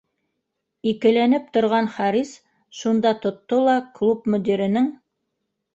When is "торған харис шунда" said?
1.57-3.15